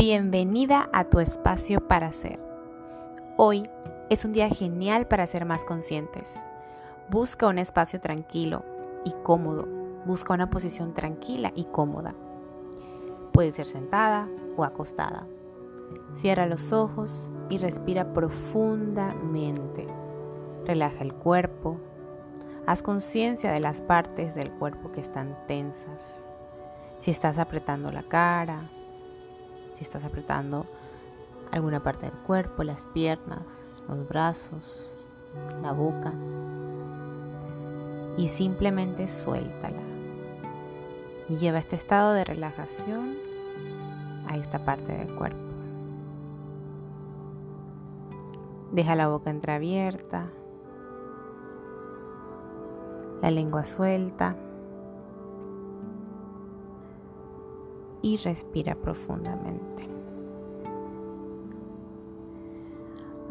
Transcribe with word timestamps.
Bienvenida 0.00 0.88
a 0.94 1.04
tu 1.04 1.20
espacio 1.20 1.86
para 1.86 2.10
ser. 2.14 2.40
Hoy 3.36 3.68
es 4.08 4.24
un 4.24 4.32
día 4.32 4.48
genial 4.48 5.06
para 5.06 5.26
ser 5.26 5.44
más 5.44 5.62
conscientes. 5.66 6.32
Busca 7.10 7.46
un 7.48 7.58
espacio 7.58 8.00
tranquilo 8.00 8.64
y 9.04 9.12
cómodo. 9.22 9.68
Busca 10.06 10.32
una 10.32 10.48
posición 10.48 10.94
tranquila 10.94 11.52
y 11.54 11.64
cómoda. 11.64 12.14
Puede 13.34 13.52
ser 13.52 13.66
sentada 13.66 14.26
o 14.56 14.64
acostada. 14.64 15.26
Cierra 16.16 16.46
los 16.46 16.72
ojos 16.72 17.30
y 17.50 17.58
respira 17.58 18.14
profundamente. 18.14 19.86
Relaja 20.64 21.02
el 21.02 21.12
cuerpo. 21.12 21.76
Haz 22.66 22.80
conciencia 22.80 23.52
de 23.52 23.60
las 23.60 23.82
partes 23.82 24.34
del 24.34 24.50
cuerpo 24.50 24.92
que 24.92 25.02
están 25.02 25.36
tensas. 25.46 26.26
Si 27.00 27.10
estás 27.10 27.36
apretando 27.36 27.92
la 27.92 28.02
cara, 28.02 28.70
si 29.72 29.84
estás 29.84 30.04
apretando 30.04 30.66
alguna 31.50 31.82
parte 31.82 32.06
del 32.06 32.18
cuerpo, 32.20 32.62
las 32.62 32.86
piernas, 32.86 33.64
los 33.88 34.08
brazos, 34.08 34.92
la 35.62 35.72
boca. 35.72 36.12
Y 38.16 38.28
simplemente 38.28 39.08
suéltala. 39.08 39.82
Y 41.28 41.36
lleva 41.36 41.58
este 41.58 41.76
estado 41.76 42.12
de 42.12 42.24
relajación 42.24 43.14
a 44.28 44.36
esta 44.36 44.64
parte 44.64 44.92
del 44.92 45.14
cuerpo. 45.14 45.38
Deja 48.72 48.94
la 48.94 49.08
boca 49.08 49.30
entreabierta, 49.30 50.26
la 53.20 53.30
lengua 53.30 53.64
suelta 53.64 54.36
y 58.02 58.16
respira 58.18 58.74
profundamente. 58.74 59.88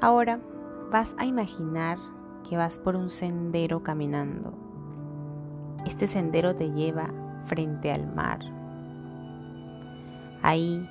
Ahora 0.00 0.40
vas 0.90 1.14
a 1.18 1.24
imaginar 1.24 1.98
que 2.48 2.56
vas 2.56 2.78
por 2.78 2.96
un 2.96 3.10
sendero 3.10 3.82
caminando. 3.82 4.52
Este 5.86 6.06
sendero 6.06 6.54
te 6.54 6.70
lleva 6.70 7.10
frente 7.46 7.90
al 7.90 8.06
mar. 8.14 8.38
Ahí 10.42 10.88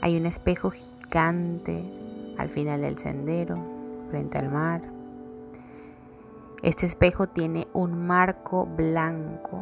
hay 0.00 0.16
un 0.16 0.26
espejo 0.26 0.70
gigante 0.70 1.82
al 2.38 2.48
final 2.48 2.82
del 2.82 2.98
sendero, 2.98 3.56
frente 4.10 4.38
al 4.38 4.50
mar. 4.50 4.82
Este 6.62 6.86
espejo 6.86 7.26
tiene 7.26 7.66
un 7.72 8.06
marco 8.06 8.66
blanco 8.66 9.60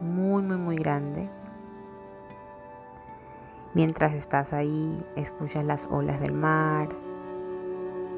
muy, 0.00 0.42
muy, 0.42 0.56
muy 0.56 0.76
grande. 0.76 1.28
Mientras 3.76 4.14
estás 4.14 4.54
ahí, 4.54 5.04
escuchas 5.16 5.62
las 5.62 5.86
olas 5.90 6.18
del 6.18 6.32
mar, 6.32 6.88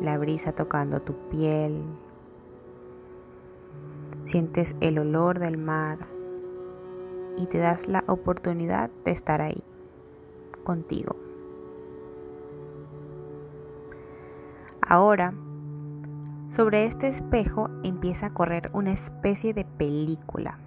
la 0.00 0.17
brisa 0.17 0.53
tocando 0.53 1.03
tu 1.03 1.15
piel, 1.31 1.83
sientes 4.23 4.77
el 4.81 5.00
olor 5.00 5.41
del 5.41 5.59
mar 5.59 5.98
y 7.37 7.47
te 7.47 7.59
das 7.59 7.89
la 7.89 8.05
oportunidad 8.06 8.89
de 9.05 9.11
estar 9.11 9.42
ahí, 9.42 9.65
contigo. 10.62 11.17
Ahora, 14.81 15.34
sobre 16.55 16.84
este 16.84 17.09
espejo 17.09 17.69
empieza 17.83 18.27
a 18.27 18.33
correr 18.33 18.70
una 18.75 18.93
especie 18.93 19.55
de 19.55 19.65
película. 19.65 20.61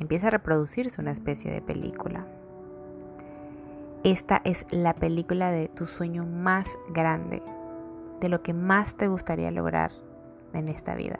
Empieza 0.00 0.26
a 0.26 0.30
reproducirse 0.30 1.00
una 1.00 1.12
especie 1.12 1.52
de 1.52 1.62
película. 1.62 2.26
Esta 4.04 4.40
es 4.44 4.64
la 4.70 4.94
película 4.94 5.50
de 5.50 5.68
tu 5.68 5.86
sueño 5.86 6.24
más 6.24 6.68
grande, 6.90 7.42
de 8.20 8.28
lo 8.28 8.42
que 8.42 8.52
más 8.52 8.94
te 8.94 9.08
gustaría 9.08 9.50
lograr 9.50 9.90
en 10.52 10.68
esta 10.68 10.94
vida. 10.94 11.18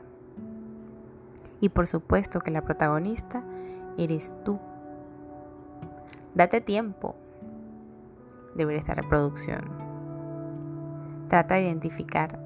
Y 1.60 1.70
por 1.70 1.88
supuesto 1.88 2.38
que 2.40 2.52
la 2.52 2.62
protagonista 2.62 3.42
eres 3.96 4.32
tú. 4.44 4.60
Date 6.36 6.60
tiempo 6.60 7.16
de 8.54 8.64
ver 8.64 8.76
esta 8.76 8.94
reproducción. 8.94 9.64
Trata 11.28 11.56
de 11.56 11.62
identificar 11.62 12.38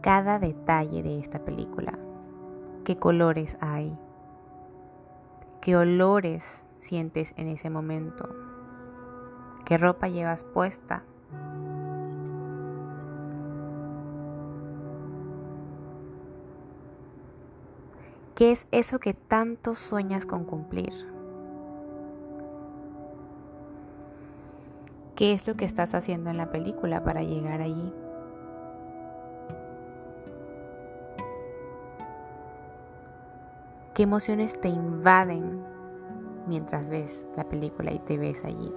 cada 0.00 0.38
detalle 0.38 1.02
de 1.02 1.18
esta 1.18 1.40
película. 1.40 1.98
¿Qué 2.84 2.96
colores 2.96 3.56
hay? 3.60 3.98
¿Qué 5.60 5.76
olores 5.76 6.62
sientes 6.78 7.32
en 7.36 7.48
ese 7.48 7.68
momento? 7.68 8.28
¿Qué 9.64 9.78
ropa 9.78 10.08
llevas 10.08 10.44
puesta? 10.44 11.02
¿Qué 18.34 18.52
es 18.52 18.66
eso 18.72 18.98
que 18.98 19.14
tanto 19.14 19.74
sueñas 19.74 20.26
con 20.26 20.44
cumplir? 20.44 20.92
¿Qué 25.14 25.32
es 25.32 25.46
lo 25.46 25.54
que 25.54 25.64
estás 25.64 25.94
haciendo 25.94 26.30
en 26.30 26.36
la 26.36 26.50
película 26.50 27.04
para 27.04 27.22
llegar 27.22 27.62
allí? 27.62 27.92
¿Qué 33.94 34.02
emociones 34.02 34.60
te 34.60 34.68
invaden 34.68 35.62
mientras 36.48 36.88
ves 36.88 37.24
la 37.36 37.44
película 37.44 37.92
y 37.92 38.00
te 38.00 38.18
ves 38.18 38.44
allí? 38.44 38.74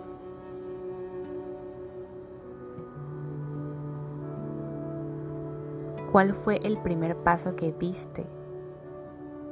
¿Cuál 6.11 6.33
fue 6.33 6.59
el 6.63 6.77
primer 6.77 7.17
paso 7.17 7.55
que 7.55 7.73
diste 7.73 8.25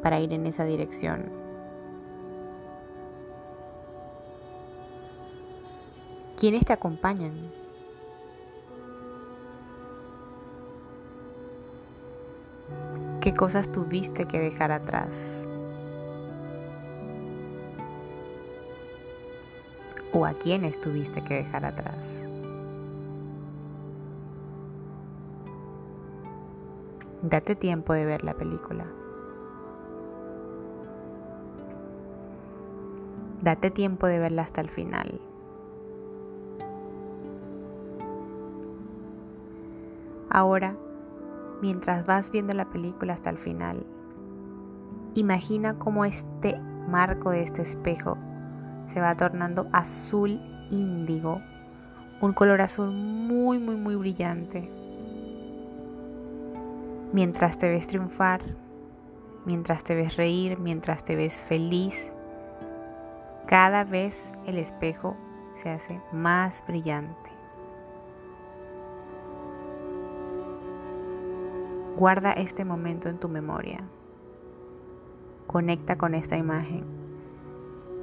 para 0.01 0.19
ir 0.19 0.31
en 0.31 0.45
esa 0.45 0.63
dirección? 0.63 1.29
¿Quiénes 6.37 6.65
te 6.65 6.73
acompañan? 6.73 7.51
¿Qué 13.19 13.33
cosas 13.33 13.71
tuviste 13.71 14.25
que 14.25 14.39
dejar 14.39 14.71
atrás? 14.71 15.09
¿O 20.13 20.25
a 20.25 20.33
quiénes 20.33 20.79
tuviste 20.79 21.23
que 21.23 21.33
dejar 21.33 21.65
atrás? 21.65 22.24
Date 27.27 27.55
tiempo 27.55 27.93
de 27.93 28.05
ver 28.05 28.23
la 28.23 28.35
película. 28.35 28.85
Date 33.41 33.71
tiempo 33.71 34.05
de 34.05 34.19
verla 34.19 34.43
hasta 34.43 34.61
el 34.61 34.69
final. 34.69 35.19
Ahora, 40.29 40.75
mientras 41.63 42.05
vas 42.05 42.29
viendo 42.29 42.53
la 42.53 42.65
película 42.65 43.13
hasta 43.13 43.31
el 43.31 43.39
final, 43.39 43.87
imagina 45.15 45.79
cómo 45.79 46.05
este 46.05 46.59
marco 46.87 47.31
de 47.31 47.41
este 47.41 47.63
espejo 47.63 48.19
se 48.93 49.01
va 49.01 49.15
tornando 49.15 49.65
azul 49.71 50.39
índigo, 50.69 51.41
un 52.21 52.33
color 52.33 52.61
azul 52.61 52.91
muy, 52.91 53.57
muy, 53.57 53.77
muy 53.77 53.95
brillante 53.95 54.84
mientras 57.15 57.57
te 57.57 57.69
ves 57.69 57.87
triunfar, 57.87 58.41
mientras 59.45 59.85
te 59.85 59.95
ves 59.95 60.17
reír, 60.17 60.59
mientras 60.59 61.05
te 61.05 61.15
ves 61.15 61.33
feliz, 61.47 61.95
cada 63.47 63.85
vez 63.85 64.21
el 64.45 64.57
espejo 64.57 65.15
se 65.63 65.69
hace 65.69 66.01
más 66.11 66.61
brillante. 66.67 67.29
Guarda 71.95 72.33
este 72.33 72.65
momento 72.65 73.07
en 73.07 73.17
tu 73.17 73.29
memoria. 73.29 73.79
Conecta 75.47 75.97
con 75.97 76.15
esta 76.15 76.35
imagen. 76.35 76.83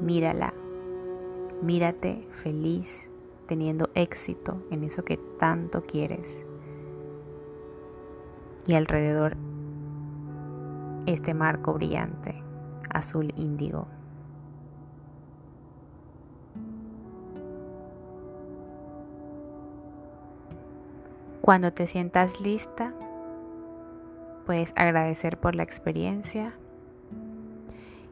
Mírala. 0.01 0.55
Mírate 1.61 2.27
feliz, 2.43 3.11
teniendo 3.47 3.91
éxito 3.95 4.63
en 4.71 4.85
eso 4.85 5.05
que 5.05 5.19
tanto 5.39 5.83
quieres 5.83 6.47
y 8.67 8.75
alrededor 8.75 9.37
este 11.07 11.35
marco 11.35 11.73
brillante, 11.73 12.43
azul 12.91 13.33
índigo. 13.37 13.87
Cuando 21.41 21.73
te 21.73 21.89
sientas 21.89 22.41
lista, 22.41 22.93
puedes 24.47 24.73
agradecer 24.77 25.39
por 25.39 25.57
la 25.57 25.65
experiencia 25.65 26.55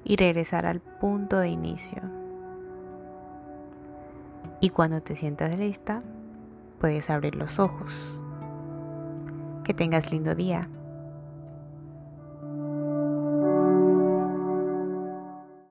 y 0.05 0.17
regresar 0.17 0.67
al 0.67 0.81
punto 0.81 1.39
de 1.39 1.49
inicio. 1.49 2.03
Y 4.61 4.71
cuando 4.71 5.01
te 5.01 5.15
sientas 5.15 5.57
lista, 5.59 6.03
puedes 6.81 7.09
abrir 7.09 7.37
los 7.37 7.61
ojos. 7.61 8.20
Que 9.71 9.75
tengas 9.75 10.11
lindo 10.11 10.35
día. 10.35 10.69